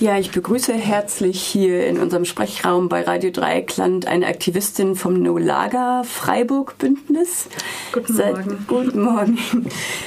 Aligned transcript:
Ja, 0.00 0.16
ich 0.16 0.30
begrüße 0.30 0.74
herzlich 0.74 1.42
hier 1.42 1.84
in 1.88 1.98
unserem 1.98 2.24
Sprechraum 2.24 2.88
bei 2.88 3.02
Radio 3.02 3.32
Dreieckland 3.32 4.06
eine 4.06 4.28
Aktivistin 4.28 4.94
vom 4.94 5.14
No 5.14 5.38
Lager 5.38 6.04
Freiburg 6.04 6.78
Bündnis. 6.78 7.48
Guten 7.90 8.14
Seit, 8.14 8.36
Morgen. 8.36 8.64
Guten 8.68 9.02
Morgen. 9.02 9.38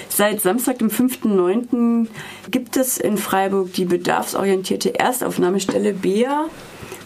Seit 0.08 0.40
Samstag, 0.40 0.80
dem 0.80 0.88
5.9. 0.88 2.08
gibt 2.50 2.78
es 2.78 3.00
in 3.00 3.18
Freiburg 3.18 3.74
die 3.74 3.84
bedarfsorientierte 3.84 4.98
Erstaufnahmestelle 4.98 5.92
BEA 5.92 6.46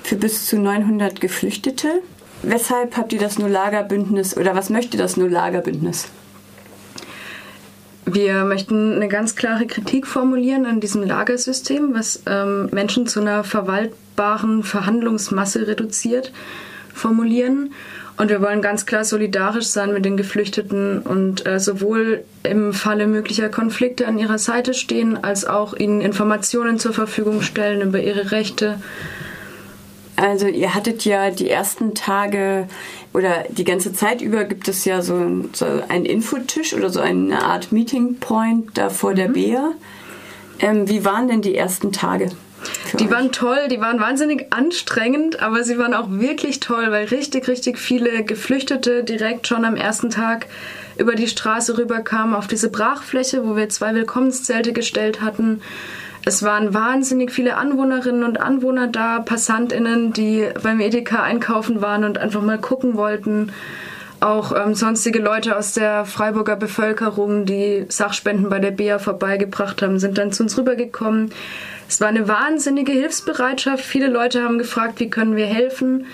für 0.03 0.17
bis 0.17 0.45
zu 0.45 0.59
900 0.59 1.19
Geflüchtete. 1.19 2.03
Weshalb 2.43 2.97
habt 2.97 3.13
ihr 3.13 3.19
das 3.19 3.39
No 3.39 3.47
Lager 3.47 3.81
Bündnis 3.81 4.37
oder 4.37 4.53
was 4.53 4.69
möchte 4.69 4.95
das 4.95 5.17
No 5.17 5.25
Lager 5.25 5.61
Bündnis? 5.61 6.09
Wir 8.05 8.45
möchten 8.45 8.93
eine 8.93 9.07
ganz 9.07 9.35
klare 9.35 9.65
Kritik 9.65 10.05
formulieren 10.05 10.67
an 10.67 10.79
diesem 10.79 11.01
Lagersystem, 11.01 11.95
was 11.95 12.21
ähm, 12.27 12.69
Menschen 12.71 13.07
zu 13.07 13.19
einer 13.19 13.43
verwaltbaren 13.43 14.61
Verhandlungsmasse 14.61 15.67
reduziert, 15.67 16.31
formulieren. 16.93 17.73
Und 18.17 18.29
wir 18.29 18.41
wollen 18.41 18.61
ganz 18.61 18.85
klar 18.85 19.03
solidarisch 19.03 19.65
sein 19.65 19.91
mit 19.91 20.05
den 20.05 20.17
Geflüchteten 20.17 20.99
und 20.99 21.45
äh, 21.47 21.59
sowohl 21.59 22.23
im 22.43 22.73
Falle 22.73 23.07
möglicher 23.07 23.49
Konflikte 23.49 24.07
an 24.07 24.19
ihrer 24.19 24.37
Seite 24.37 24.73
stehen, 24.73 25.21
als 25.21 25.45
auch 25.45 25.73
ihnen 25.73 25.99
Informationen 25.99 26.79
zur 26.79 26.93
Verfügung 26.93 27.41
stellen 27.41 27.81
über 27.81 27.99
ihre 27.99 28.31
Rechte. 28.31 28.79
Also 30.15 30.47
ihr 30.47 30.73
hattet 30.73 31.03
ja 31.03 31.29
die 31.29 31.49
ersten 31.49 31.93
Tage 31.93 32.67
oder 33.13 33.43
die 33.49 33.65
ganze 33.65 33.93
Zeit 33.93 34.21
über 34.21 34.45
gibt 34.45 34.67
es 34.67 34.85
ja 34.85 35.01
so, 35.01 35.45
so 35.53 35.65
einen 35.89 36.05
Infotisch 36.05 36.73
oder 36.73 36.89
so 36.89 37.01
eine 37.01 37.43
Art 37.43 37.71
Meeting 37.71 38.17
Point 38.19 38.77
da 38.77 38.89
vor 38.89 39.13
der 39.13 39.27
Bea. 39.27 39.71
Ähm, 40.59 40.87
wie 40.87 41.03
waren 41.03 41.27
denn 41.27 41.41
die 41.41 41.55
ersten 41.55 41.91
Tage? 41.91 42.31
Die 42.93 43.05
euch? 43.05 43.11
waren 43.11 43.31
toll, 43.31 43.67
die 43.69 43.79
waren 43.79 43.99
wahnsinnig 43.99 44.47
anstrengend, 44.51 45.41
aber 45.41 45.63
sie 45.63 45.77
waren 45.77 45.93
auch 45.93 46.09
wirklich 46.09 46.59
toll, 46.59 46.91
weil 46.91 47.05
richtig, 47.05 47.47
richtig 47.47 47.77
viele 47.77 48.23
Geflüchtete 48.23 49.03
direkt 49.03 49.47
schon 49.47 49.65
am 49.65 49.75
ersten 49.75 50.09
Tag 50.09 50.47
über 50.97 51.15
die 51.15 51.27
Straße 51.27 51.77
rüberkamen 51.77 52.35
auf 52.35 52.47
diese 52.47 52.69
Brachfläche, 52.69 53.45
wo 53.45 53.55
wir 53.55 53.69
zwei 53.69 53.93
Willkommenszelte 53.93 54.71
gestellt 54.71 55.21
hatten. 55.21 55.61
Es 56.27 56.41
waren 56.41 56.73
wahnsinnig 56.73 57.31
viele 57.31 57.55
Anwohnerinnen 57.55 58.23
und 58.23 58.39
Anwohner 58.39 58.87
da, 58.87 59.19
PassantInnen, 59.19 60.11
die 60.11 60.47
beim 60.63 60.79
Edeka 60.79 61.21
einkaufen 61.21 61.83
waren 61.83 62.03
und 62.03 62.17
einfach 62.17 62.41
mal 62.41 62.57
gucken 62.57 62.95
wollten. 62.95 63.51
Auch 64.21 64.51
ähm, 64.55 64.73
sonstige 64.73 65.19
Leute 65.19 65.55
aus 65.55 65.73
der 65.73 66.03
Freiburger 66.05 66.55
Bevölkerung, 66.55 67.45
die 67.45 67.85
Sachspenden 67.89 68.49
bei 68.49 68.57
der 68.57 68.71
BEA 68.71 68.97
vorbeigebracht 68.97 69.83
haben, 69.83 69.99
sind 69.99 70.17
dann 70.17 70.31
zu 70.31 70.41
uns 70.41 70.57
rübergekommen. 70.57 71.29
Es 71.87 72.01
war 72.01 72.07
eine 72.07 72.27
wahnsinnige 72.27 72.91
Hilfsbereitschaft. 72.91 73.85
Viele 73.85 74.07
Leute 74.07 74.41
haben 74.41 74.57
gefragt, 74.57 74.99
wie 74.99 75.11
können 75.11 75.35
wir 75.35 75.45
helfen. 75.45 76.07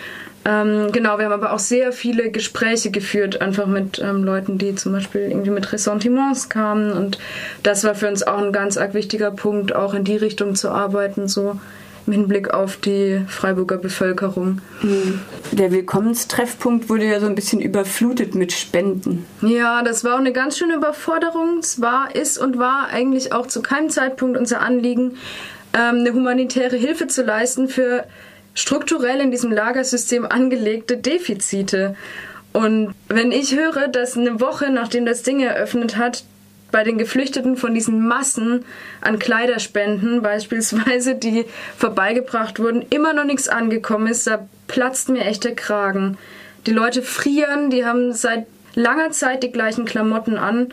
Ähm, 0.43 0.91
genau, 0.91 1.17
wir 1.17 1.25
haben 1.25 1.33
aber 1.33 1.53
auch 1.53 1.59
sehr 1.59 1.91
viele 1.91 2.31
Gespräche 2.31 2.91
geführt, 2.91 3.41
einfach 3.41 3.67
mit 3.67 3.99
ähm, 3.99 4.23
Leuten, 4.23 4.57
die 4.57 4.75
zum 4.75 4.91
Beispiel 4.91 5.21
irgendwie 5.21 5.51
mit 5.51 5.71
Ressentiments 5.71 6.49
kamen. 6.49 6.91
Und 6.91 7.19
das 7.63 7.83
war 7.83 7.95
für 7.95 8.07
uns 8.07 8.23
auch 8.23 8.39
ein 8.39 8.51
ganz 8.51 8.77
arg 8.77 8.93
wichtiger 8.93 9.31
Punkt, 9.31 9.75
auch 9.75 9.93
in 9.93 10.03
die 10.03 10.17
Richtung 10.17 10.55
zu 10.55 10.69
arbeiten, 10.69 11.27
so 11.27 11.59
im 12.07 12.13
Hinblick 12.13 12.51
auf 12.51 12.77
die 12.77 13.21
Freiburger 13.27 13.77
Bevölkerung. 13.77 14.61
Mhm. 14.81 15.21
Der 15.51 15.71
Willkommenstreffpunkt 15.71 16.89
wurde 16.89 17.05
ja 17.05 17.19
so 17.19 17.27
ein 17.27 17.35
bisschen 17.35 17.61
überflutet 17.61 18.33
mit 18.33 18.51
Spenden. 18.51 19.25
Ja, 19.41 19.83
das 19.83 20.03
war 20.03 20.15
auch 20.15 20.19
eine 20.19 20.33
ganz 20.33 20.57
schöne 20.57 20.75
Überforderung. 20.75 21.59
Es 21.59 21.81
war, 21.81 22.15
ist 22.15 22.39
und 22.39 22.57
war 22.57 22.87
eigentlich 22.91 23.33
auch 23.33 23.45
zu 23.45 23.61
keinem 23.61 23.89
Zeitpunkt 23.89 24.37
unser 24.37 24.61
Anliegen, 24.61 25.17
ähm, 25.73 25.99
eine 25.99 26.13
humanitäre 26.13 26.75
Hilfe 26.75 27.07
zu 27.07 27.21
leisten 27.21 27.67
für 27.67 28.05
strukturell 28.53 29.19
in 29.21 29.31
diesem 29.31 29.51
Lagersystem 29.51 30.25
angelegte 30.25 30.97
Defizite. 30.97 31.95
Und 32.53 32.93
wenn 33.07 33.31
ich 33.31 33.55
höre, 33.55 33.87
dass 33.87 34.17
eine 34.17 34.41
Woche 34.41 34.71
nachdem 34.71 35.05
das 35.05 35.23
Ding 35.23 35.39
eröffnet 35.39 35.97
hat, 35.97 36.23
bei 36.71 36.83
den 36.83 36.97
Geflüchteten 36.97 37.57
von 37.57 37.73
diesen 37.73 38.07
Massen 38.07 38.65
an 39.01 39.19
Kleiderspenden 39.19 40.21
beispielsweise, 40.21 41.15
die 41.15 41.45
vorbeigebracht 41.77 42.59
wurden, 42.59 42.85
immer 42.89 43.13
noch 43.13 43.25
nichts 43.25 43.49
angekommen 43.49 44.07
ist, 44.07 44.27
da 44.27 44.47
platzt 44.67 45.09
mir 45.09 45.25
echt 45.25 45.43
der 45.43 45.55
Kragen. 45.55 46.17
Die 46.65 46.71
Leute 46.71 47.01
frieren, 47.01 47.69
die 47.69 47.85
haben 47.85 48.13
seit 48.13 48.45
langer 48.75 49.11
Zeit 49.11 49.43
die 49.43 49.51
gleichen 49.51 49.85
Klamotten 49.85 50.37
an 50.37 50.69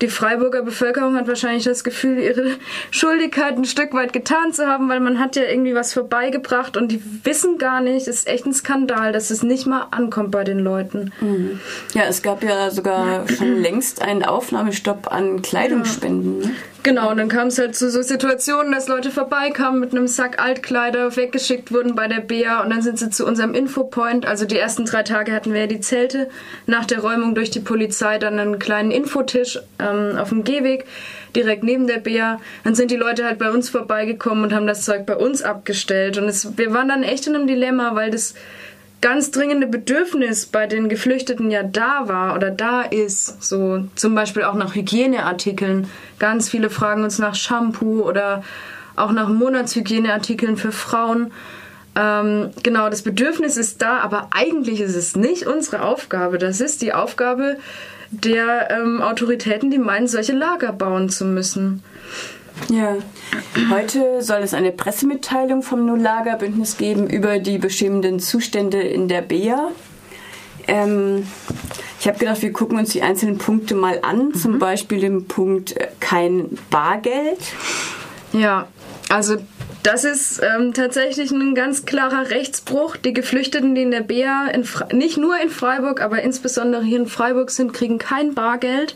die 0.00 0.08
Freiburger 0.08 0.62
Bevölkerung 0.62 1.16
hat 1.16 1.28
wahrscheinlich 1.28 1.64
das 1.64 1.84
Gefühl, 1.84 2.18
ihre 2.18 2.56
Schuldigkeit 2.90 3.56
ein 3.56 3.64
Stück 3.64 3.92
weit 3.94 4.12
getan 4.12 4.52
zu 4.52 4.66
haben, 4.66 4.88
weil 4.88 5.00
man 5.00 5.18
hat 5.18 5.36
ja 5.36 5.42
irgendwie 5.42 5.74
was 5.74 5.92
vorbeigebracht 5.92 6.76
und 6.76 6.92
die 6.92 7.02
wissen 7.24 7.58
gar 7.58 7.80
nicht, 7.80 8.06
es 8.06 8.18
ist 8.18 8.28
echt 8.28 8.46
ein 8.46 8.54
Skandal, 8.54 9.12
dass 9.12 9.30
es 9.30 9.42
nicht 9.42 9.66
mal 9.66 9.86
ankommt 9.90 10.30
bei 10.30 10.44
den 10.44 10.58
Leuten. 10.58 11.12
Mhm. 11.20 11.60
Ja, 11.94 12.02
es 12.04 12.22
gab 12.22 12.42
ja 12.42 12.70
sogar 12.70 13.28
schon 13.36 13.60
längst 13.60 14.02
einen 14.02 14.24
Aufnahmestopp 14.24 15.12
an 15.12 15.42
Kleidungsspenden. 15.42 16.42
Ja. 16.42 16.50
Genau, 16.84 17.10
und 17.10 17.16
dann 17.16 17.28
kam 17.28 17.48
es 17.48 17.58
halt 17.58 17.74
zu 17.74 17.90
so 17.90 18.02
Situationen, 18.02 18.72
dass 18.72 18.88
Leute 18.88 19.10
vorbeikamen 19.10 19.80
mit 19.80 19.92
einem 19.92 20.06
Sack 20.06 20.40
Altkleider, 20.40 21.16
weggeschickt 21.16 21.72
wurden 21.72 21.96
bei 21.96 22.06
der 22.06 22.20
BEA 22.20 22.62
und 22.62 22.70
dann 22.70 22.82
sind 22.82 22.98
sie 22.98 23.10
zu 23.10 23.26
unserem 23.26 23.52
Infopoint. 23.52 24.26
Also 24.26 24.46
die 24.46 24.56
ersten 24.56 24.84
drei 24.84 25.02
Tage 25.02 25.32
hatten 25.32 25.52
wir 25.52 25.62
ja 25.62 25.66
die 25.66 25.80
Zelte. 25.80 26.30
Nach 26.66 26.84
der 26.84 27.00
Räumung 27.00 27.34
durch 27.34 27.50
die 27.50 27.60
Polizei 27.60 28.18
dann 28.18 28.38
einen 28.38 28.58
kleinen 28.60 28.92
Infotisch 28.92 29.58
ähm, 29.80 30.16
auf 30.16 30.28
dem 30.28 30.44
Gehweg, 30.44 30.84
direkt 31.34 31.64
neben 31.64 31.88
der 31.88 31.98
BEA. 31.98 32.40
Dann 32.62 32.76
sind 32.76 32.92
die 32.92 32.96
Leute 32.96 33.24
halt 33.24 33.38
bei 33.38 33.50
uns 33.50 33.68
vorbeigekommen 33.68 34.44
und 34.44 34.54
haben 34.54 34.68
das 34.68 34.84
Zeug 34.84 35.04
bei 35.04 35.16
uns 35.16 35.42
abgestellt. 35.42 36.16
Und 36.16 36.28
es, 36.28 36.56
wir 36.56 36.72
waren 36.72 36.88
dann 36.88 37.02
echt 37.02 37.26
in 37.26 37.34
einem 37.34 37.48
Dilemma, 37.48 37.96
weil 37.96 38.10
das 38.10 38.34
ganz 39.00 39.30
dringende 39.30 39.66
Bedürfnis 39.66 40.46
bei 40.46 40.66
den 40.66 40.88
Geflüchteten 40.88 41.50
ja 41.50 41.62
da 41.62 42.08
war 42.08 42.34
oder 42.34 42.50
da 42.50 42.82
ist, 42.82 43.42
so 43.42 43.84
zum 43.94 44.14
Beispiel 44.14 44.44
auch 44.44 44.54
nach 44.54 44.74
Hygieneartikeln. 44.74 45.88
Ganz 46.18 46.48
viele 46.48 46.70
fragen 46.70 47.04
uns 47.04 47.18
nach 47.18 47.34
Shampoo 47.34 48.02
oder 48.02 48.42
auch 48.96 49.12
nach 49.12 49.28
Monatshygieneartikeln 49.28 50.56
für 50.56 50.72
Frauen. 50.72 51.30
Ähm, 51.94 52.50
genau, 52.62 52.90
das 52.90 53.02
Bedürfnis 53.02 53.56
ist 53.56 53.82
da, 53.82 53.98
aber 53.98 54.28
eigentlich 54.32 54.80
ist 54.80 54.96
es 54.96 55.16
nicht 55.16 55.46
unsere 55.46 55.82
Aufgabe. 55.82 56.38
Das 56.38 56.60
ist 56.60 56.82
die 56.82 56.92
Aufgabe 56.92 57.56
der 58.10 58.70
ähm, 58.70 59.02
Autoritäten, 59.02 59.70
die 59.70 59.78
meinen, 59.78 60.08
solche 60.08 60.32
Lager 60.32 60.72
bauen 60.72 61.08
zu 61.08 61.24
müssen. 61.24 61.82
Ja, 62.68 62.96
heute 63.70 64.22
soll 64.22 64.42
es 64.42 64.54
eine 64.54 64.72
Pressemitteilung 64.72 65.62
vom 65.62 65.86
No-Lager-Bündnis 65.86 66.76
geben 66.76 67.08
über 67.08 67.38
die 67.38 67.58
bestimmenden 67.58 68.20
Zustände 68.20 68.80
in 68.80 69.08
der 69.08 69.22
BEA. 69.22 69.70
Ähm, 70.66 71.26
ich 72.00 72.06
habe 72.06 72.18
gedacht, 72.18 72.42
wir 72.42 72.52
gucken 72.52 72.78
uns 72.78 72.90
die 72.90 73.02
einzelnen 73.02 73.38
Punkte 73.38 73.74
mal 73.74 74.00
an, 74.02 74.28
mhm. 74.28 74.34
zum 74.34 74.58
Beispiel 74.58 75.00
den 75.00 75.26
Punkt 75.26 75.76
äh, 75.76 75.88
kein 76.00 76.58
Bargeld. 76.70 77.40
Ja, 78.32 78.68
also 79.08 79.36
das 79.82 80.04
ist 80.04 80.42
ähm, 80.42 80.74
tatsächlich 80.74 81.30
ein 81.30 81.54
ganz 81.54 81.86
klarer 81.86 82.30
Rechtsbruch. 82.30 82.96
Die 82.96 83.14
Geflüchteten, 83.14 83.74
die 83.74 83.82
in 83.82 83.90
der 83.90 84.02
BEA, 84.02 84.48
in 84.48 84.66
nicht 84.92 85.16
nur 85.16 85.40
in 85.40 85.48
Freiburg, 85.48 86.02
aber 86.02 86.22
insbesondere 86.22 86.82
hier 86.82 86.98
in 86.98 87.06
Freiburg 87.06 87.50
sind, 87.50 87.72
kriegen 87.72 87.98
kein 87.98 88.34
Bargeld. 88.34 88.94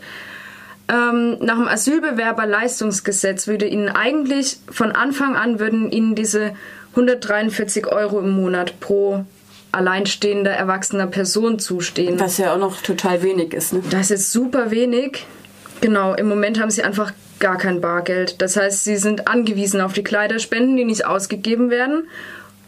Ähm, 0.89 1.37
nach 1.39 1.55
dem 1.55 1.67
Asylbewerberleistungsgesetz 1.67 3.47
würde 3.47 3.65
ihnen 3.65 3.89
eigentlich 3.89 4.57
von 4.69 4.91
Anfang 4.91 5.35
an 5.35 5.59
würden 5.59 5.91
ihnen 5.91 6.15
diese 6.15 6.53
143 6.91 7.87
Euro 7.87 8.19
im 8.19 8.31
Monat 8.31 8.79
pro 8.79 9.25
alleinstehender 9.71 10.51
erwachsener 10.51 11.07
Person 11.07 11.57
zustehen. 11.57 12.19
Was 12.19 12.37
ja 12.37 12.53
auch 12.53 12.59
noch 12.59 12.81
total 12.81 13.23
wenig 13.23 13.53
ist. 13.53 13.73
Ne? 13.73 13.81
Das 13.89 14.11
ist 14.11 14.31
super 14.31 14.71
wenig. 14.71 15.25
Genau, 15.81 16.13
im 16.13 16.27
Moment 16.27 16.59
haben 16.61 16.69
sie 16.69 16.83
einfach 16.83 17.11
gar 17.39 17.57
kein 17.57 17.81
Bargeld. 17.81 18.41
Das 18.41 18.55
heißt, 18.55 18.83
sie 18.83 18.97
sind 18.97 19.27
angewiesen 19.27 19.81
auf 19.81 19.93
die 19.93 20.03
Kleiderspenden, 20.03 20.77
die 20.77 20.85
nicht 20.85 21.05
ausgegeben 21.05 21.69
werden. 21.69 22.07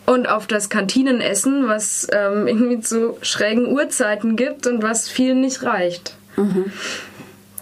Und 0.08 0.28
auf 0.30 0.48
das 0.48 0.70
Kantinenessen, 0.70 1.68
was 1.68 2.08
ähm, 2.12 2.48
irgendwie 2.48 2.80
zu 2.80 3.18
schrägen 3.22 3.68
Uhrzeiten 3.68 4.36
gibt 4.36 4.66
und 4.66 4.82
was 4.82 5.08
vielen 5.08 5.42
nicht 5.42 5.64
reicht. 5.64 6.16
Mhm 6.38 6.72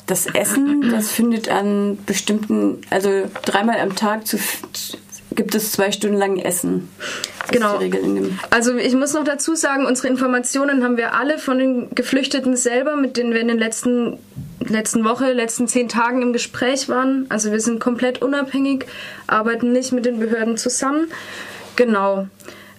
das 0.05 0.25
Essen, 0.27 0.91
das 0.91 1.11
findet 1.11 1.49
an 1.49 1.97
bestimmten, 2.05 2.81
also 2.89 3.09
dreimal 3.45 3.79
am 3.79 3.95
Tag 3.95 4.27
zu, 4.27 4.37
gibt 5.35 5.55
es 5.55 5.71
zwei 5.71 5.91
Stunden 5.91 6.17
lang 6.17 6.37
Essen. 6.37 6.89
Das 7.39 7.51
genau. 7.51 7.79
Also 8.49 8.75
ich 8.75 8.93
muss 8.95 9.13
noch 9.13 9.23
dazu 9.23 9.55
sagen, 9.55 9.85
unsere 9.85 10.07
Informationen 10.07 10.83
haben 10.83 10.97
wir 10.97 11.13
alle 11.13 11.39
von 11.39 11.57
den 11.57 11.89
Geflüchteten 11.95 12.55
selber, 12.55 12.95
mit 12.95 13.17
denen 13.17 13.33
wir 13.33 13.41
in 13.41 13.47
den 13.47 13.57
letzten 13.59 14.17
letzten 14.69 15.03
Woche, 15.03 15.33
letzten 15.33 15.67
zehn 15.67 15.89
Tagen 15.89 16.21
im 16.21 16.33
Gespräch 16.33 16.89
waren. 16.89 17.25
Also 17.29 17.51
wir 17.51 17.59
sind 17.59 17.79
komplett 17.79 18.21
unabhängig, 18.21 18.85
arbeiten 19.27 19.71
nicht 19.71 19.91
mit 19.91 20.05
den 20.05 20.19
Behörden 20.19 20.57
zusammen. 20.57 21.07
Genau. 21.75 22.27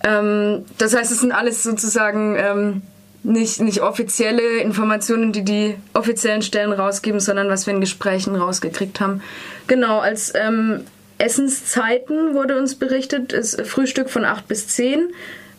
Ähm, 0.03 0.65
das 0.79 0.95
heißt, 0.95 1.13
es 1.13 1.21
sind 1.21 1.33
alles 1.33 1.63
sozusagen 1.63 2.37
ähm, 2.39 2.83
nicht, 3.25 3.61
nicht 3.61 3.81
offizielle 3.81 4.59
Informationen, 4.59 5.33
die 5.33 5.43
die 5.43 5.75
offiziellen 5.95 6.43
Stellen 6.43 6.73
rausgeben, 6.73 7.21
sondern 7.21 7.49
was 7.49 7.67
wir 7.67 7.75
in 7.75 7.81
Gesprächen 7.81 8.37
rausgekriegt 8.37 9.01
haben. 9.01 9.23
Genau, 9.67 9.99
als 9.99 10.33
ähm, 10.35 10.85
Essenszeiten 11.19 12.35
wurde 12.35 12.59
uns 12.59 12.75
berichtet, 12.75 13.33
ist 13.33 13.61
Frühstück 13.63 14.11
von 14.11 14.25
8 14.25 14.47
bis 14.47 14.69
10, 14.69 15.09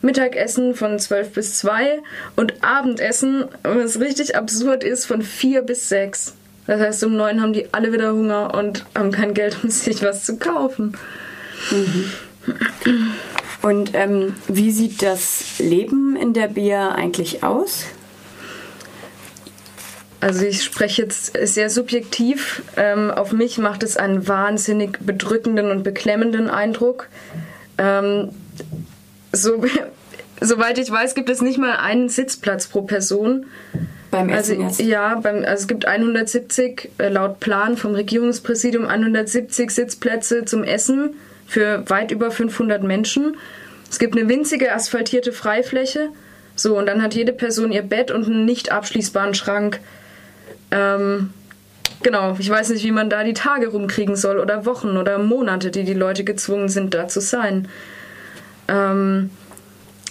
Mittagessen 0.01 0.75
von 0.75 0.99
12 0.99 1.33
bis 1.33 1.57
2 1.57 1.99
und 2.35 2.63
Abendessen, 2.63 3.45
was 3.63 3.99
richtig 3.99 4.35
absurd 4.35 4.83
ist, 4.83 5.05
von 5.05 5.23
4 5.23 5.63
bis 5.63 5.89
6. 5.89 6.35
Das 6.67 6.79
heißt, 6.79 7.03
um 7.03 7.15
9 7.15 7.41
haben 7.41 7.53
die 7.53 7.73
alle 7.73 7.91
wieder 7.91 8.13
Hunger 8.13 8.53
und 8.53 8.85
haben 8.95 9.11
kein 9.11 9.33
Geld, 9.33 9.57
um 9.63 9.69
sich 9.71 10.03
was 10.03 10.23
zu 10.23 10.37
kaufen. 10.37 10.95
Mhm. 11.71 12.11
Und 13.63 13.95
ähm, 13.95 14.35
wie 14.47 14.69
sieht 14.69 15.01
das 15.01 15.57
Leben 15.57 16.04
in 16.15 16.33
der 16.33 16.47
Bia 16.47 16.91
eigentlich 16.91 17.43
aus? 17.43 17.85
Also 20.21 20.45
ich 20.45 20.63
spreche 20.63 21.03
jetzt 21.03 21.37
sehr 21.43 21.69
subjektiv. 21.69 22.63
Ähm, 22.77 23.11
auf 23.11 23.31
mich 23.31 23.57
macht 23.57 23.83
es 23.83 23.95
einen 23.95 24.27
wahnsinnig 24.27 24.97
bedrückenden 24.99 25.69
und 25.69 25.83
beklemmenden 25.83 26.49
Eindruck. 26.49 27.09
Ähm, 27.77 28.29
so, 29.31 29.63
soweit 30.41 30.79
ich 30.79 30.89
weiß, 30.89 31.13
gibt 31.13 31.29
es 31.29 31.41
nicht 31.41 31.59
mal 31.59 31.75
einen 31.75 32.09
Sitzplatz 32.09 32.67
pro 32.67 32.81
Person. 32.81 33.45
Beim 34.09 34.29
Essen 34.29 34.63
also, 34.63 34.63
jetzt? 34.63 34.81
Ja, 34.81 35.15
beim, 35.15 35.43
also 35.45 35.61
es 35.61 35.67
gibt 35.67 35.85
170, 35.85 36.89
äh, 36.97 37.09
laut 37.09 37.39
Plan 37.39 37.77
vom 37.77 37.93
Regierungspräsidium, 37.93 38.85
170 38.87 39.69
Sitzplätze 39.69 40.45
zum 40.45 40.63
Essen 40.63 41.15
für 41.45 41.87
weit 41.89 42.11
über 42.11 42.31
500 42.31 42.81
Menschen. 42.81 43.37
Es 43.89 43.99
gibt 43.99 44.17
eine 44.17 44.27
winzige 44.27 44.73
asphaltierte 44.73 45.31
Freifläche. 45.31 46.09
So, 46.55 46.77
und 46.77 46.85
dann 46.85 47.01
hat 47.01 47.13
jede 47.13 47.33
Person 47.33 47.71
ihr 47.71 47.81
Bett 47.81 48.11
und 48.11 48.25
einen 48.25 48.45
nicht 48.45 48.71
abschließbaren 48.71 49.33
Schrank. 49.33 49.79
Ähm, 50.71 51.31
genau, 52.01 52.35
ich 52.39 52.49
weiß 52.49 52.69
nicht, 52.69 52.83
wie 52.85 52.91
man 52.91 53.09
da 53.09 53.23
die 53.23 53.33
Tage 53.33 53.67
rumkriegen 53.67 54.15
soll 54.15 54.39
oder 54.39 54.65
Wochen 54.65 54.97
oder 54.97 55.17
Monate, 55.17 55.69
die 55.69 55.83
die 55.83 55.93
Leute 55.93 56.23
gezwungen 56.23 56.69
sind, 56.69 56.93
da 56.93 57.07
zu 57.07 57.19
sein. 57.19 57.67
Ähm, 58.67 59.29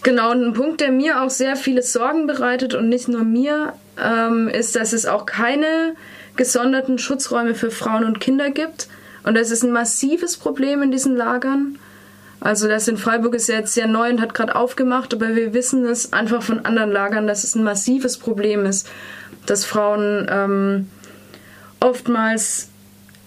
genau, 0.03 0.33
und 0.33 0.45
ein 0.45 0.53
Punkt, 0.53 0.81
der 0.81 0.93
mir 0.93 1.23
auch 1.23 1.31
sehr 1.31 1.57
viele 1.57 1.83
Sorgen 1.83 2.27
bereitet 2.27 2.75
und 2.75 2.89
nicht 2.89 3.09
nur 3.09 3.25
mir, 3.25 3.73
ähm, 4.03 4.49
ist, 4.49 4.77
dass 4.77 4.93
es 4.93 5.07
auch 5.07 5.27
keine 5.27 5.95
gesonderten 6.37 6.99
Schutzräume 6.99 7.55
für 7.55 7.71
Frauen 7.71 8.05
und 8.05 8.21
Kinder 8.21 8.51
gibt. 8.51 8.89
Und 9.23 9.35
das 9.35 9.51
ist 9.51 9.63
ein 9.63 9.73
massives 9.73 10.37
Problem 10.37 10.83
in 10.83 10.91
diesen 10.91 11.17
Lagern. 11.17 11.79
Also 12.41 12.69
das 12.69 12.89
in 12.89 12.97
Freiburg 12.97 13.35
ist 13.35 13.49
jetzt 13.49 13.75
sehr 13.75 13.87
neu 13.87 14.11
und 14.11 14.21
hat 14.21 14.35
gerade 14.35 14.55
aufgemacht, 14.57 15.15
aber 15.15 15.35
wir 15.35 15.55
wissen 15.55 15.87
es 15.87 16.13
einfach 16.13 16.43
von 16.43 16.65
anderen 16.65 16.93
Lagern, 16.93 17.27
dass 17.27 17.45
es 17.45 17.55
ein 17.55 17.65
massives 17.65 18.19
Problem 18.19 18.67
ist, 18.67 18.89
dass 19.47 19.65
Frauen 19.65 20.27
ähm, 20.31 20.91
oftmals 21.81 22.69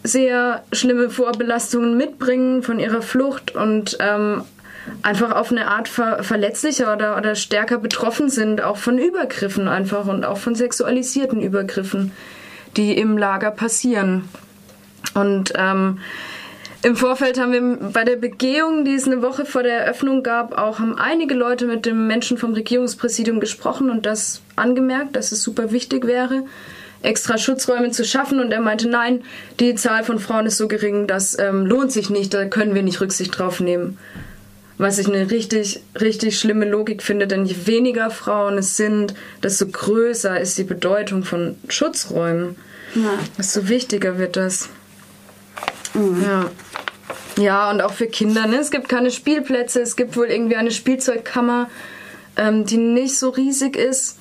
sehr 0.03 0.63
schlimme 0.71 1.09
Vorbelastungen 1.09 1.97
mitbringen 1.97 2.63
von 2.63 2.79
ihrer 2.79 3.01
Flucht 3.01 3.55
und 3.55 3.97
ähm, 3.99 4.43
einfach 5.01 5.31
auf 5.31 5.51
eine 5.51 5.67
Art 5.67 5.87
ver 5.87 6.23
verletzlicher 6.23 6.93
oder, 6.93 7.17
oder 7.17 7.35
stärker 7.35 7.77
betroffen 7.77 8.29
sind, 8.29 8.61
auch 8.61 8.77
von 8.77 8.97
Übergriffen 8.97 9.67
einfach 9.67 10.05
und 10.05 10.25
auch 10.25 10.37
von 10.37 10.55
sexualisierten 10.55 11.41
Übergriffen, 11.41 12.11
die 12.77 12.97
im 12.97 13.17
Lager 13.17 13.51
passieren. 13.51 14.29
Und 15.13 15.53
ähm, 15.55 15.99
im 16.87 16.95
Vorfeld 16.95 17.37
haben 17.37 17.51
wir 17.51 17.89
bei 17.91 18.05
der 18.05 18.15
Begehung, 18.15 18.85
die 18.85 18.95
es 18.95 19.07
eine 19.07 19.21
Woche 19.21 19.45
vor 19.45 19.61
der 19.61 19.81
Eröffnung 19.81 20.23
gab, 20.23 20.57
auch 20.57 20.79
haben 20.79 20.97
einige 20.97 21.33
Leute 21.33 21.65
mit 21.65 21.85
dem 21.85 22.07
Menschen 22.07 22.37
vom 22.37 22.53
Regierungspräsidium 22.53 23.41
gesprochen 23.41 23.89
und 23.89 24.05
das 24.05 24.41
angemerkt, 24.55 25.17
dass 25.17 25.33
es 25.33 25.43
super 25.43 25.73
wichtig 25.73 26.07
wäre, 26.07 26.45
extra 27.01 27.37
Schutzräume 27.37 27.91
zu 27.91 28.05
schaffen. 28.05 28.39
Und 28.39 28.53
er 28.53 28.61
meinte, 28.61 28.87
nein, 28.87 29.21
die 29.59 29.75
Zahl 29.75 30.05
von 30.05 30.17
Frauen 30.17 30.45
ist 30.45 30.55
so 30.55 30.69
gering, 30.69 31.07
das 31.07 31.37
ähm, 31.37 31.65
lohnt 31.65 31.91
sich 31.91 32.09
nicht, 32.09 32.33
da 32.33 32.45
können 32.45 32.73
wir 32.73 32.83
nicht 32.83 33.01
Rücksicht 33.01 33.37
drauf 33.37 33.59
nehmen. 33.59 33.97
Was 34.77 34.97
ich 34.97 35.07
eine 35.07 35.29
richtig, 35.29 35.81
richtig 35.99 36.39
schlimme 36.39 36.69
Logik 36.69 37.03
finde, 37.03 37.27
denn 37.27 37.45
je 37.45 37.65
weniger 37.65 38.09
Frauen 38.11 38.59
es 38.59 38.77
sind, 38.77 39.13
desto 39.43 39.67
größer 39.67 40.39
ist 40.39 40.57
die 40.57 40.63
Bedeutung 40.63 41.25
von 41.25 41.57
Schutzräumen. 41.67 42.55
Ja. 42.95 43.19
Desto 43.37 43.67
wichtiger 43.67 44.17
wird 44.17 44.37
das. 44.37 44.69
Mhm. 45.93 46.23
Ja. 46.23 46.49
Ja, 47.37 47.69
und 47.69 47.81
auch 47.81 47.93
für 47.93 48.07
Kinder. 48.07 48.47
Ne? 48.47 48.57
Es 48.57 48.71
gibt 48.71 48.89
keine 48.89 49.11
Spielplätze, 49.11 49.81
es 49.81 49.95
gibt 49.95 50.17
wohl 50.17 50.27
irgendwie 50.27 50.55
eine 50.55 50.71
Spielzeugkammer, 50.71 51.69
ähm, 52.35 52.65
die 52.65 52.77
nicht 52.77 53.17
so 53.17 53.29
riesig 53.29 53.75
ist. 53.75 54.17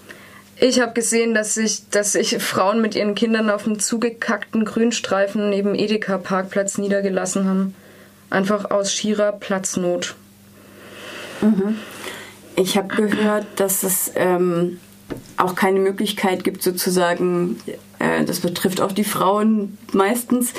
Ich 0.59 0.81
habe 0.81 0.95
gesehen, 0.95 1.35
dass 1.35 1.55
sich, 1.55 1.89
dass 1.91 2.13
sich 2.13 2.39
Frauen 2.39 2.81
mit 2.81 2.95
ihren 2.95 3.15
Kindern 3.15 3.51
auf 3.51 3.65
dem 3.65 3.79
zugekackten 3.79 4.65
Grünstreifen 4.65 5.51
neben 5.51 5.75
Edeka 5.75 6.17
Parkplatz 6.19 6.79
niedergelassen 6.79 7.47
haben. 7.47 7.75
Einfach 8.31 8.71
aus 8.71 8.93
schierer 8.93 9.33
Platznot. 9.33 10.15
Mhm. 11.43 11.79
Ich 12.57 12.79
habe 12.79 12.89
gehört, 12.89 13.47
dass 13.57 13.83
es 13.83 14.11
ähm, 14.15 14.81
auch 15.37 15.55
keine 15.55 15.79
Möglichkeit 15.79 16.43
gibt, 16.43 16.63
sozusagen, 16.63 17.61
äh, 17.99 18.25
das 18.25 18.41
betrifft 18.41 18.81
auch 18.81 18.93
die 18.93 19.05
Frauen 19.05 19.77
meistens, 19.93 20.55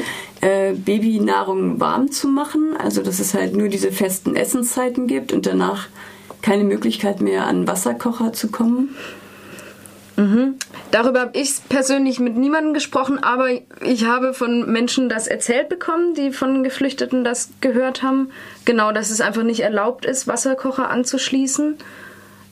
äh, 0.48 0.74
Babynahrung 0.74 1.80
warm 1.82 2.10
zu 2.10 2.30
machen. 2.30 2.76
Also 2.78 3.02
dass 3.02 3.20
es 3.20 3.34
halt 3.34 3.56
nur 3.56 3.68
diese 3.68 3.92
festen 3.92 4.36
Essenszeiten 4.36 5.08
gibt 5.08 5.34
und 5.34 5.46
danach 5.46 5.88
keine 6.42 6.64
Möglichkeit 6.64 7.20
mehr 7.20 7.46
an 7.48 7.68
Wasserkocher 7.68 8.32
zu 8.32 8.50
kommen. 8.50 8.96
Mhm. 10.16 10.56
Darüber 10.90 11.20
habe 11.20 11.38
ich 11.38 11.56
persönlich 11.68 12.20
mit 12.20 12.38
niemandem 12.38 12.74
gesprochen, 12.74 13.22
aber 13.22 13.50
ich 13.82 14.06
habe 14.06 14.34
von 14.34 14.72
Menschen 14.72 15.10
das 15.10 15.28
erzählt 15.28 15.68
bekommen, 15.70 16.16
die 16.16 16.32
von 16.32 16.64
Geflüchteten 16.64 17.24
das 17.24 17.50
gehört 17.60 18.02
haben. 18.02 18.32
Genau, 18.64 18.92
dass 18.92 19.12
es 19.12 19.22
einfach 19.22 19.44
nicht 19.44 19.60
erlaubt 19.60 20.06
ist, 20.06 20.28
Wasserkocher 20.28 20.90
anzuschließen. 20.90 21.78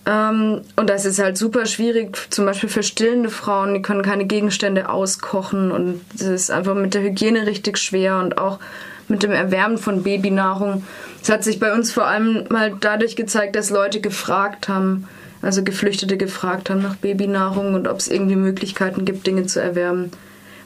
Ähm, 0.05 0.61
und 0.75 0.89
das 0.89 1.05
ist 1.05 1.19
halt 1.19 1.37
super 1.37 1.65
schwierig, 1.65 2.27
zum 2.29 2.45
Beispiel 2.45 2.69
für 2.69 2.83
stillende 2.83 3.29
Frauen, 3.29 3.73
die 3.73 3.81
können 3.81 4.03
keine 4.03 4.25
Gegenstände 4.25 4.89
auskochen 4.89 5.71
und 5.71 6.01
es 6.13 6.21
ist 6.21 6.51
einfach 6.51 6.75
mit 6.75 6.93
der 6.93 7.01
Hygiene 7.01 7.47
richtig 7.47 7.77
schwer 7.77 8.19
und 8.19 8.37
auch 8.37 8.59
mit 9.07 9.23
dem 9.23 9.31
Erwärmen 9.31 9.77
von 9.77 10.03
Babynahrung. 10.03 10.83
Es 11.21 11.29
hat 11.29 11.43
sich 11.43 11.59
bei 11.59 11.73
uns 11.73 11.91
vor 11.91 12.05
allem 12.05 12.45
mal 12.49 12.75
dadurch 12.79 13.15
gezeigt, 13.15 13.55
dass 13.55 13.71
Leute 13.71 13.99
gefragt 13.99 14.67
haben, 14.67 15.07
also 15.41 15.63
Geflüchtete 15.63 16.17
gefragt 16.17 16.69
haben 16.69 16.81
nach 16.81 16.95
Babynahrung 16.95 17.73
und 17.73 17.87
ob 17.87 17.99
es 17.99 18.07
irgendwie 18.07 18.35
Möglichkeiten 18.35 19.05
gibt, 19.05 19.25
Dinge 19.25 19.45
zu 19.45 19.59
erwärmen. 19.59 20.11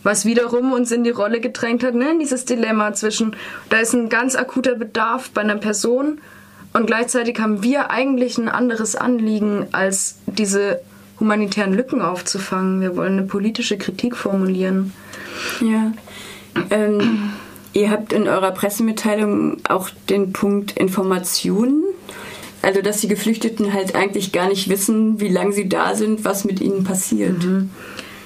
Was 0.03 0.25
wiederum 0.25 0.71
uns 0.71 0.91
in 0.91 1.03
die 1.03 1.09
Rolle 1.09 1.41
gedrängt 1.41 1.83
hat, 1.83 1.93
ne? 1.93 2.17
dieses 2.19 2.45
Dilemma 2.45 2.93
zwischen, 2.93 3.35
da 3.69 3.79
ist 3.79 3.93
ein 3.93 4.07
ganz 4.09 4.35
akuter 4.35 4.75
Bedarf 4.75 5.29
bei 5.31 5.41
einer 5.41 5.57
Person 5.57 6.19
und 6.73 6.85
gleichzeitig 6.85 7.39
haben 7.39 7.63
wir 7.63 7.89
eigentlich 7.91 8.37
ein 8.37 8.49
anderes 8.49 8.95
Anliegen, 8.95 9.67
als 9.71 10.17
diese 10.27 10.81
humanitären 11.19 11.73
Lücken 11.73 12.01
aufzufangen. 12.01 12.81
Wir 12.81 12.95
wollen 12.95 13.13
eine 13.13 13.27
politische 13.27 13.77
Kritik 13.77 14.15
formulieren. 14.15 14.93
Ja. 15.61 15.91
Ähm, 16.69 17.31
ihr 17.73 17.89
habt 17.89 18.13
in 18.13 18.27
eurer 18.27 18.51
Pressemitteilung 18.51 19.57
auch 19.67 19.89
den 20.09 20.31
Punkt 20.31 20.71
Informationen. 20.77 21.83
Also, 22.61 22.81
dass 22.81 23.01
die 23.01 23.07
Geflüchteten 23.07 23.73
halt 23.73 23.95
eigentlich 23.95 24.31
gar 24.31 24.49
nicht 24.49 24.69
wissen, 24.69 25.19
wie 25.19 25.29
lange 25.29 25.53
sie 25.53 25.69
da 25.69 25.95
sind, 25.95 26.25
was 26.25 26.43
mit 26.43 26.59
ihnen 26.59 26.83
passiert. 26.83 27.43
Mhm. 27.43 27.69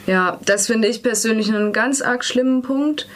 Ja, 0.07 0.39
das 0.45 0.67
finde 0.67 0.87
ich 0.87 1.03
persönlich 1.03 1.49
einen 1.49 1.71
ganz 1.71 2.01
arg 2.01 2.25
schlimmen 2.25 2.61
Punkt. 2.61 3.07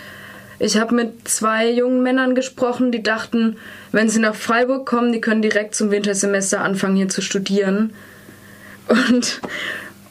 Ich 0.59 0.77
habe 0.77 0.95
mit 0.95 1.27
zwei 1.27 1.69
jungen 1.69 2.01
Männern 2.01 2.33
gesprochen, 2.33 2.91
die 2.91 3.03
dachten, 3.03 3.57
wenn 3.91 4.09
sie 4.09 4.19
nach 4.19 4.35
Freiburg 4.35 4.85
kommen, 4.87 5.11
die 5.11 5.21
können 5.21 5.41
direkt 5.41 5.75
zum 5.75 5.91
Wintersemester 5.91 6.61
anfangen, 6.61 6.95
hier 6.95 7.09
zu 7.09 7.21
studieren. 7.21 7.93
Und 8.87 9.41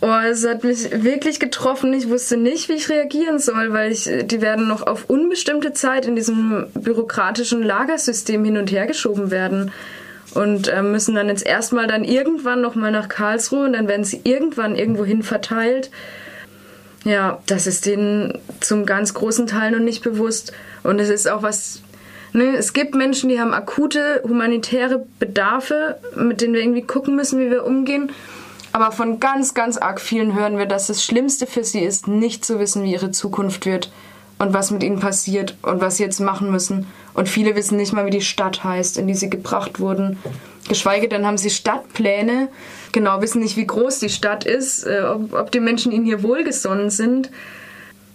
oh, 0.00 0.20
es 0.30 0.46
hat 0.46 0.62
mich 0.62 0.90
wirklich 1.02 1.40
getroffen. 1.40 1.92
Ich 1.94 2.08
wusste 2.08 2.36
nicht, 2.36 2.68
wie 2.68 2.74
ich 2.74 2.88
reagieren 2.88 3.38
soll, 3.38 3.72
weil 3.72 3.90
ich, 3.90 4.08
die 4.24 4.40
werden 4.40 4.68
noch 4.68 4.86
auf 4.86 5.10
unbestimmte 5.10 5.72
Zeit 5.72 6.06
in 6.06 6.14
diesem 6.14 6.66
bürokratischen 6.74 7.62
Lagersystem 7.62 8.44
hin 8.44 8.56
und 8.56 8.70
her 8.70 8.86
geschoben 8.86 9.30
werden 9.30 9.72
und 10.34 10.68
äh, 10.68 10.82
müssen 10.82 11.14
dann 11.14 11.28
jetzt 11.28 11.46
erstmal 11.46 11.86
dann 11.86 12.04
irgendwann 12.04 12.60
nochmal 12.60 12.92
nach 12.92 13.08
Karlsruhe 13.08 13.64
und 13.64 13.72
dann 13.72 13.88
werden 13.88 14.04
sie 14.04 14.20
irgendwann 14.24 14.76
irgendwo 14.76 15.04
hin 15.04 15.22
verteilt. 15.22 15.90
Ja, 17.06 17.38
das 17.46 17.68
ist 17.68 17.86
denen 17.86 18.36
zum 18.58 18.84
ganz 18.84 19.14
großen 19.14 19.46
Teil 19.46 19.70
noch 19.70 19.78
nicht 19.78 20.02
bewusst. 20.02 20.52
Und 20.82 20.98
es 20.98 21.08
ist 21.08 21.30
auch 21.30 21.40
was. 21.40 21.80
Ne, 22.32 22.56
es 22.56 22.72
gibt 22.72 22.96
Menschen, 22.96 23.28
die 23.28 23.40
haben 23.40 23.54
akute 23.54 24.22
humanitäre 24.24 25.06
Bedarfe, 25.20 25.98
mit 26.16 26.40
denen 26.40 26.52
wir 26.52 26.62
irgendwie 26.62 26.82
gucken 26.82 27.14
müssen, 27.14 27.38
wie 27.38 27.48
wir 27.48 27.64
umgehen. 27.64 28.10
Aber 28.72 28.90
von 28.90 29.20
ganz, 29.20 29.54
ganz 29.54 29.78
arg 29.78 30.00
vielen 30.00 30.34
hören 30.34 30.58
wir, 30.58 30.66
dass 30.66 30.88
das 30.88 31.04
Schlimmste 31.04 31.46
für 31.46 31.62
sie 31.62 31.78
ist, 31.78 32.08
nicht 32.08 32.44
zu 32.44 32.58
wissen, 32.58 32.82
wie 32.82 32.92
ihre 32.92 33.12
Zukunft 33.12 33.66
wird 33.66 33.92
und 34.38 34.52
was 34.52 34.72
mit 34.72 34.82
ihnen 34.82 34.98
passiert 34.98 35.56
und 35.62 35.80
was 35.80 35.98
sie 35.98 36.02
jetzt 36.02 36.18
machen 36.18 36.50
müssen. 36.50 36.86
Und 37.14 37.28
viele 37.28 37.54
wissen 37.54 37.76
nicht 37.76 37.92
mal, 37.92 38.04
wie 38.06 38.10
die 38.10 38.20
Stadt 38.20 38.64
heißt, 38.64 38.98
in 38.98 39.06
die 39.06 39.14
sie 39.14 39.30
gebracht 39.30 39.78
wurden. 39.78 40.18
Geschweige 40.68 41.08
denn 41.08 41.26
haben 41.26 41.38
sie 41.38 41.50
Stadtpläne, 41.50 42.48
genau 42.92 43.20
wissen 43.20 43.40
nicht, 43.42 43.56
wie 43.56 43.66
groß 43.66 43.98
die 44.00 44.08
Stadt 44.08 44.44
ist, 44.44 44.84
äh, 44.86 45.02
ob, 45.02 45.32
ob 45.32 45.50
die 45.52 45.60
Menschen 45.60 45.92
ihnen 45.92 46.04
hier 46.04 46.22
wohlgesonnen 46.22 46.90
sind. 46.90 47.30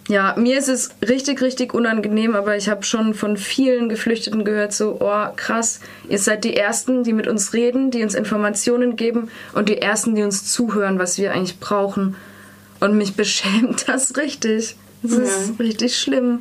Ja, 0.08 0.34
mir 0.36 0.58
ist 0.58 0.68
es 0.68 0.90
richtig, 1.06 1.40
richtig 1.42 1.74
unangenehm, 1.74 2.34
aber 2.34 2.56
ich 2.56 2.68
habe 2.68 2.82
schon 2.82 3.14
von 3.14 3.36
vielen 3.36 3.88
Geflüchteten 3.88 4.44
gehört, 4.44 4.72
so, 4.72 4.96
oh 5.00 5.26
krass, 5.36 5.80
ihr 6.08 6.18
seid 6.18 6.42
die 6.42 6.56
Ersten, 6.56 7.04
die 7.04 7.12
mit 7.12 7.28
uns 7.28 7.52
reden, 7.52 7.92
die 7.92 8.02
uns 8.02 8.14
Informationen 8.14 8.96
geben 8.96 9.30
und 9.54 9.68
die 9.68 9.78
Ersten, 9.78 10.16
die 10.16 10.24
uns 10.24 10.50
zuhören, 10.50 10.98
was 10.98 11.18
wir 11.18 11.32
eigentlich 11.32 11.60
brauchen. 11.60 12.16
Und 12.80 12.96
mich 12.96 13.14
beschämt 13.16 13.88
das 13.88 14.16
richtig. 14.16 14.76
Das 15.02 15.18
ja. 15.18 15.24
ist 15.24 15.60
richtig 15.60 15.96
schlimm. 15.96 16.40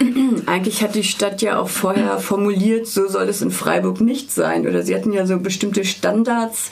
Eigentlich 0.46 0.82
hat 0.82 0.94
die 0.94 1.04
Stadt 1.04 1.42
ja 1.42 1.58
auch 1.58 1.68
vorher 1.68 2.18
formuliert, 2.18 2.86
so 2.86 3.08
soll 3.08 3.28
es 3.28 3.42
in 3.42 3.50
Freiburg 3.50 4.00
nicht 4.00 4.32
sein. 4.32 4.66
Oder 4.66 4.82
sie 4.82 4.94
hatten 4.94 5.12
ja 5.12 5.26
so 5.26 5.38
bestimmte 5.38 5.84
Standards, 5.84 6.70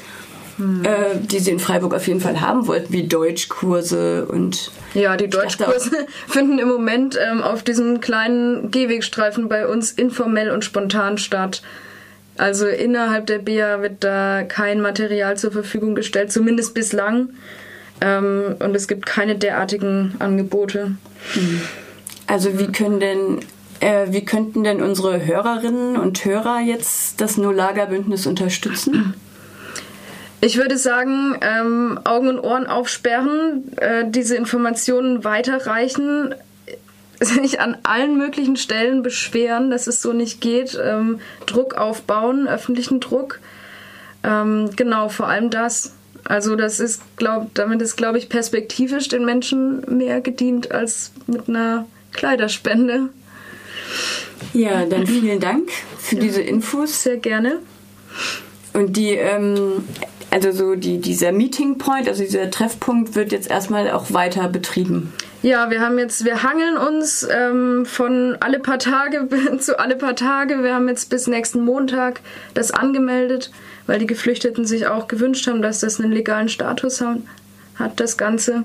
hm. 0.56 0.85
äh, 0.85 1.18
die 1.20 1.38
sie 1.38 1.50
in 1.50 1.58
Freiburg 1.58 1.94
auf 1.94 2.06
jeden 2.06 2.20
Fall 2.20 2.40
haben 2.40 2.66
wollten, 2.66 2.92
wie 2.92 3.06
Deutschkurse 3.06 4.26
und. 4.26 4.70
Ja, 4.94 5.16
die 5.16 5.28
Deutschkurse 5.28 6.06
finden 6.26 6.58
im 6.58 6.68
Moment 6.68 7.18
ähm, 7.20 7.42
auf 7.42 7.62
diesem 7.62 8.00
kleinen 8.00 8.70
Gehwegstreifen 8.70 9.49
bei 9.49 9.66
uns 9.66 9.92
informell 9.92 10.50
und 10.50 10.64
spontan 10.64 11.18
statt. 11.18 11.62
Also 12.38 12.66
innerhalb 12.66 13.26
der 13.26 13.40
BIA 13.40 13.82
wird 13.82 14.04
da 14.04 14.44
kein 14.44 14.80
Material 14.80 15.37
zur 15.37 15.50
Verfügung 15.50 15.94
gestellt, 15.94 16.32
zumindest 16.32 16.73
bislang. 16.73 17.30
Ähm, 18.00 18.54
und 18.61 18.76
es 18.76 18.87
gibt 18.87 19.06
keine 19.06 19.37
derartigen 19.37 20.14
Angebote. 20.20 20.92
Hm. 21.32 21.61
Also 22.28 22.58
wie 22.58 22.70
können 22.70 23.00
denn 23.00 23.40
äh, 23.80 24.06
wie 24.11 24.25
könnten 24.25 24.64
denn 24.64 24.82
unsere 24.82 25.25
Hörerinnen 25.25 25.97
und 25.97 26.25
Hörer 26.25 26.61
jetzt 26.61 27.20
das 27.20 27.37
No-Lager-Bündnis 27.37 28.26
unterstützen? 28.26 29.14
Ich 30.40 30.56
würde 30.56 30.76
sagen, 30.76 31.37
ähm, 31.40 31.99
Augen 32.04 32.28
und 32.28 32.38
Ohren 32.40 32.66
aufsperren, 32.66 33.73
äh, 33.76 34.04
diese 34.06 34.37
Informationen 34.37 35.25
weiterreichen, 35.25 36.35
sich 37.20 37.61
an 37.61 37.76
allen 37.82 38.16
möglichen 38.16 38.56
Stellen 38.56 39.02
beschweren, 39.02 39.70
dass 39.70 39.87
es 39.87 40.02
so 40.02 40.12
nicht 40.12 40.40
geht, 40.40 40.78
ähm, 40.80 41.20
Druck 41.47 41.75
aufbauen, 41.75 42.47
öffentlichen 42.47 43.00
Druck. 43.00 43.40
Ähm, 44.23 44.70
genau, 44.76 45.08
vor 45.08 45.28
allem 45.28 45.50
das. 45.50 45.94
Also 46.25 46.56
das 46.56 46.78
ist, 46.78 47.02
glaub, 47.16 47.54
damit 47.54 47.80
ist, 47.80 47.97
glaube 47.97 48.18
ich, 48.18 48.28
perspektivisch 48.28 49.08
den 49.08 49.25
Menschen 49.25 49.82
mehr 49.97 50.20
gedient 50.20 50.73
als 50.73 51.12
mit 51.26 51.49
einer 51.49 51.87
Kleiderspende. 52.12 53.11
Ja, 54.53 54.85
dann 54.87 55.07
vielen 55.07 55.41
Dank 55.41 55.71
für 55.99 56.17
ja, 56.17 56.21
diese 56.23 56.43
Infos. 56.43 57.03
Sehr 57.03 57.17
gerne. 57.17 57.61
Und 58.73 58.97
die, 58.97 59.11
ähm, 59.11 59.85
also 60.31 60.53
so 60.53 60.75
die, 60.75 60.99
dieser 60.99 61.33
Meeting 61.33 61.79
Point, 61.79 62.09
also 62.09 62.23
dieser 62.23 62.50
Treffpunkt 62.50 63.15
wird 63.15 63.33
jetzt 63.33 63.50
erstmal 63.50 63.91
auch 63.91 64.12
weiter 64.12 64.49
betrieben. 64.49 65.12
Ja, 65.43 65.71
wir 65.71 65.81
haben 65.81 65.99
jetzt, 65.99 66.25
wir 66.25 66.43
hangeln 66.43 66.77
uns 66.77 67.27
ähm, 67.31 67.87
von 67.87 68.37
alle 68.41 68.59
paar 68.59 68.79
Tage 68.79 69.29
zu 69.61 69.79
alle 69.79 69.97
paar 69.97 70.17
Tage. 70.17 70.62
Wir 70.62 70.75
haben 70.75 70.88
jetzt 70.88 71.11
bis 71.11 71.29
nächsten 71.29 71.61
Montag 71.61 72.21
das 72.55 72.73
angemeldet, 72.73 73.53
weil 73.87 74.00
die 74.00 74.07
Geflüchteten 74.07 74.65
sich 74.65 74.88
auch 74.88 75.07
gewünscht 75.07 75.47
haben, 75.47 75.62
dass 75.62 75.81
das 75.81 76.00
einen 76.00 76.12
legalen 76.12 76.49
Status 76.49 77.00
hat, 77.00 77.19
hat 77.77 78.00
das 78.00 78.17
Ganze. 78.17 78.65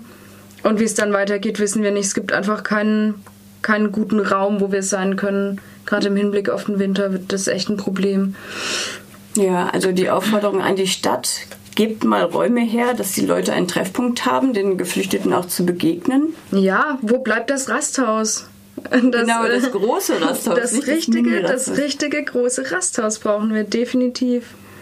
Und 0.63 0.79
wie 0.79 0.85
es 0.85 0.95
dann 0.95 1.13
weitergeht, 1.13 1.59
wissen 1.59 1.83
wir 1.83 1.91
nicht. 1.91 2.05
Es 2.05 2.15
gibt 2.15 2.31
einfach 2.31 2.63
keinen, 2.63 3.15
keinen 3.63 3.91
guten 3.91 4.19
Raum, 4.19 4.61
wo 4.61 4.71
wir 4.71 4.83
sein 4.83 5.15
können. 5.15 5.59
Gerade 5.85 6.07
im 6.07 6.15
Hinblick 6.15 6.49
auf 6.49 6.65
den 6.65 6.79
Winter 6.79 7.11
wird 7.11 7.33
das 7.33 7.47
echt 7.47 7.69
ein 7.69 7.77
Problem. 7.77 8.35
Ja, 9.35 9.69
also 9.69 9.91
die 9.91 10.09
Aufforderung 10.09 10.61
an 10.61 10.75
die 10.75 10.87
Stadt, 10.87 11.47
gebt 11.75 12.03
mal 12.03 12.23
Räume 12.23 12.61
her, 12.61 12.93
dass 12.93 13.13
die 13.13 13.25
Leute 13.25 13.53
einen 13.53 13.67
Treffpunkt 13.67 14.25
haben, 14.25 14.53
den 14.53 14.77
Geflüchteten 14.77 15.33
auch 15.33 15.47
zu 15.47 15.65
begegnen. 15.65 16.35
Ja, 16.51 16.99
wo 17.01 17.19
bleibt 17.19 17.49
das 17.49 17.69
Rasthaus? 17.69 18.45
Das, 18.75 19.01
genau, 19.01 19.47
das 19.47 19.71
große 19.71 20.21
Rasthaus. 20.21 20.59
Das 20.59 20.87
richtige, 20.87 21.41
das, 21.41 21.65
das 21.65 21.77
richtige 21.77 22.23
große 22.23 22.71
Rasthaus 22.71 23.19
brauchen 23.19 23.53
wir 23.53 23.63
definitiv. 23.63 24.45